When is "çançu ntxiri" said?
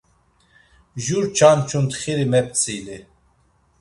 1.35-2.25